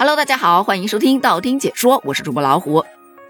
[0.00, 2.82] Hello，大家好，欢迎收听道听解说，我是主播老虎。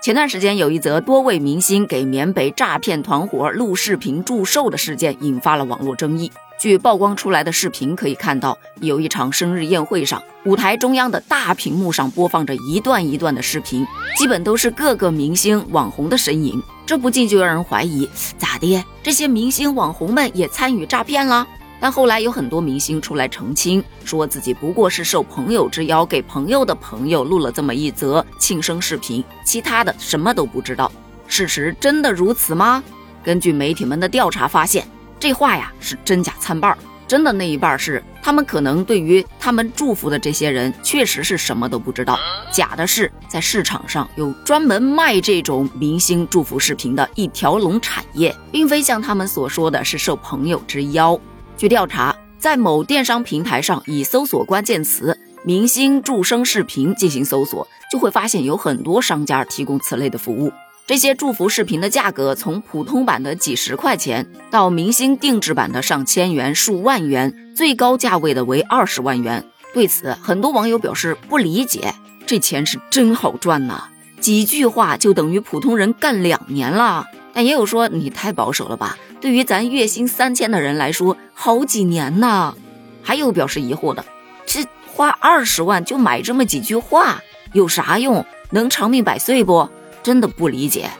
[0.00, 6.30] 前段时间有一则多位明星给缅北诈骗团伙录视频祝寿的事件，引发了网络争议。
[6.60, 13.84] 据曝光出来的视频可以看到，有一场生日宴会上，舞台中央的大屏幕上播放着一段一段的视频，
[14.16, 16.62] 基本都是各个明星网红的身影。
[16.86, 18.08] 这不禁就让人怀疑，
[18.38, 18.84] 咋的？
[19.02, 21.44] 这些明星网红们也参与诈骗了？
[21.82, 30.92] 但后来有很多明星出来澄清，说自己不过是受朋友之邀，给朋友的朋友录了这么一则庆生视频，其他的什么都不知道。
[31.26, 32.80] 事实真的如此吗？
[33.24, 34.86] 根据媒体们的调查发现，
[35.18, 36.78] 这话呀是真假参半。
[37.08, 42.16] 真的那一半是他们可能对于他们祝福的这些人确实是什么都不知道，
[42.52, 51.20] 假的是在市场上有专门卖这种明星祝福视频的一条龙产业，并非像他们所说的是受朋友之邀。
[51.62, 55.16] 据调查，在某电商平台上，以搜索关键词
[55.46, 60.52] “明星祝生视频”进行搜索，就会发现有很多商家提供此类的服务。
[60.88, 69.44] 这些祝福视频的价格从普通版的几十块钱，到明星定制版的上千元、数万元，最高价位的为二十万元。
[69.72, 71.94] 对此，很多网友表示不理解：
[72.26, 73.84] 这钱是真好赚呐，
[74.18, 77.06] 几句话就等于普通人干两年了。
[77.32, 78.98] 但也有说你太保守了吧？
[79.20, 82.54] 对于咱月薪三千的人来说，好几年呢。
[83.02, 84.04] 还有表示疑惑的，
[84.46, 87.20] 这花二十万就买这么几句话，
[87.52, 88.24] 有啥用？
[88.50, 89.68] 能长命百岁不？
[90.02, 90.90] 真的不理解。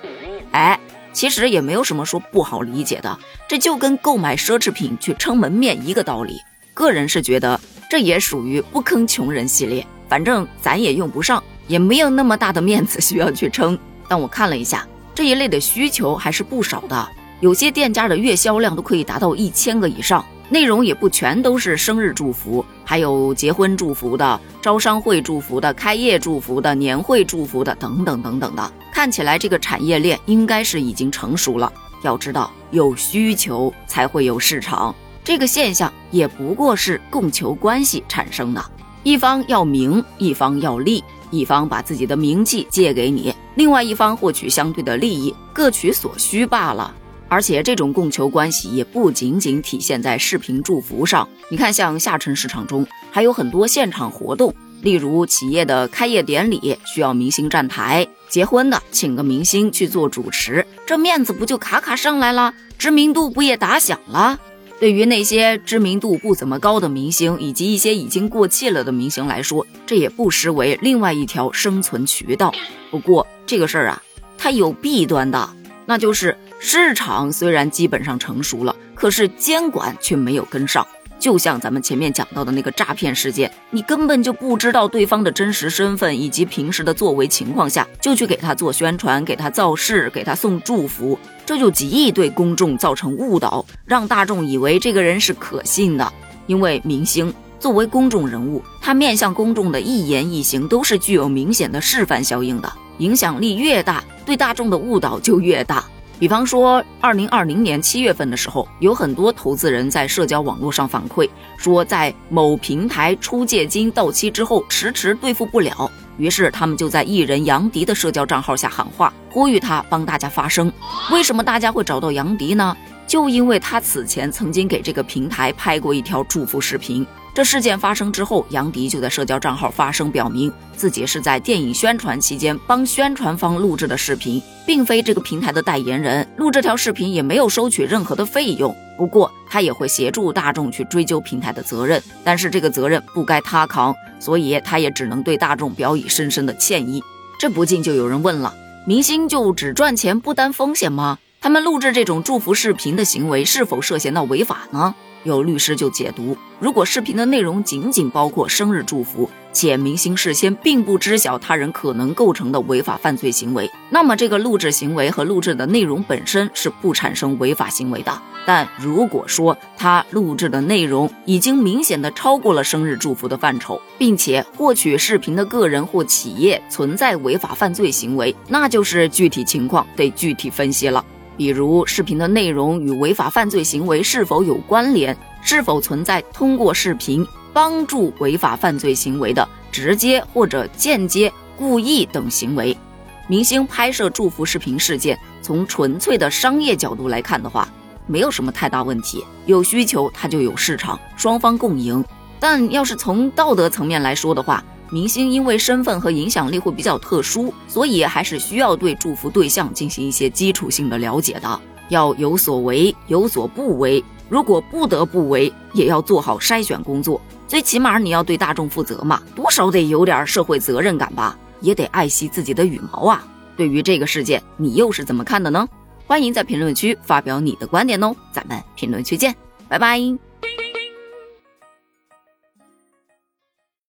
[0.53, 0.79] 哎，
[1.13, 6.41] 其实也没有什么说不好理解的，这就跟购买奢侈品去撑门面一个道理。
[6.75, 13.79] 个人是觉得这也属于不坑穷人系列，反正咱也用不上，也没有那么大的面子需要去撑。
[14.09, 14.87] 但我看了一下。
[15.15, 17.09] 这一类的需求还是不少的，
[17.41, 28.73] 有些店家的月销量都可以达到一千个以上，内容也不全都是生日祝福，还有结婚祝福的、招商会祝福的、开业祝福的、年会祝福的等等等等的。
[28.93, 31.73] 看起来这个产业链应该是已经成熟了。
[32.03, 38.65] 要知道，有需求才会有市场，这个现象也不过是供求关系产生的，
[39.03, 41.05] 一方要名，一方要利。
[41.33, 46.95] 一方把自己的名气借给你，另外一方获取相对的利益，各取所需罢了。
[47.29, 51.27] 而且这种供求关系也不仅仅体现在视频祝福上。
[51.49, 64.39] 你看，像下沉市场中还有很多现场活动，例如企业的开业典礼需要明星站台，结婚的请个明星去做主持，这面子不就卡卡上来了，知名度不也打响了？
[64.83, 72.53] 对于那些知名度不怎么高的明星，以及一些已经过气了的明星来说，这也不失为另外一条生存渠道。
[72.91, 74.03] 不过这个事儿啊，
[74.37, 75.49] 它有弊端的，
[75.87, 80.85] 那就是市场虽然基本上成熟了，可是监管却没有跟上。
[81.23, 91.17] 就像咱们前面讲到的那个诈骗事件，你根本就不知道对方的真实身份以及平时的作为情况下，就去给他做宣传，给他造势，给他送祝福，
[91.47, 96.13] 这就极易对公众造成误导，让大众以为这个人是可信的。
[96.49, 105.85] 因为明星作为公众人物，他面向公众的一言一行都是具有明显的示范效应的，影响力越大，对大众的误导就越大。
[106.23, 120.73] 比方说，二零二零年七月份的时候，有很多投资人在社交网络上反馈说，在某平台出借金到期之后迟迟兑付不了，于是他们就在艺人杨迪的社交账号下喊话，呼吁他帮大家发声。
[121.11, 122.77] 为什么大家会找到杨迪呢？
[123.05, 127.05] 就因为他此前曾经给这个平台拍过一条祝福视频。
[127.35, 136.29] 这事件发生之后，杨迪就在社交账号发声，表明自己是在电影宣传期间帮宣传方录制的视频，并非这个平台的代言人。
[136.37, 138.77] 录这条视频也没有收取任何的费用。
[138.99, 147.03] 不过他也会协助大众去追究平台的责任，但是这个责任不该他扛，所以他也只能对大众表以深深的歉意。
[147.41, 148.55] 这不禁就有人问了：
[148.87, 151.19] 明星就只赚钱不担风险吗？
[151.41, 154.95] 他们录制这种祝福视频的行为是否涉嫌到违法呢？
[155.25, 168.21] 有律师就解读，如果视频的内容仅仅包括生日祝福，且明星事先并不知晓他人可能构成的违法犯罪行为，那么这个录制行为和录制的内容本身是不产生违法行为的。
[168.45, 181.05] 但如果说他录制的内容已经明显的超过了生日祝福的范畴，并且获取视频的个人或企业存在违法犯罪行为，那就是具体情况得具体分析了。
[181.43, 192.79] 比如视频的内容与违法犯罪行为是否有关联，是否存在通过视频帮助违法犯罪行为的直接或者间接、故意等行为。
[193.27, 197.69] 明星拍摄祝福视频事件，从纯粹的商业角度来看的话，
[198.07, 199.25] 没有什么太大问题。
[199.47, 202.05] 有需求它就有市场，双方共赢。
[202.39, 204.63] 但要是从道德层面来说的话，
[204.93, 214.05] 明星因为身份和影响力会比较特殊，所以还是需要对祝福对象进行一些基础性的了解的，要有所为，有所不为。
[214.29, 217.19] 如果不得不为，也要做好筛选工作。
[217.49, 223.27] 最起码你要对大众负责嘛，多少得有点社会责任感吧，也得爱惜自己的羽毛啊。
[223.57, 225.67] 对于这个事件，你又是怎么看的呢？
[226.07, 229.35] 欢迎在评论区发表你的观点哦，咱们评论区见，
[229.69, 230.32] 拜拜。